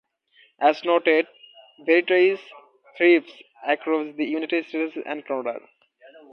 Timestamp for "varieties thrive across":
1.85-4.15